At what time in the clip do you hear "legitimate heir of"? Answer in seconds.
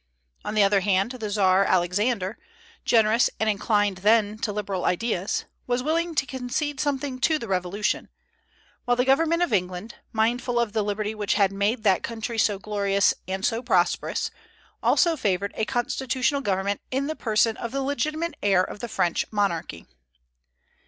17.83-18.79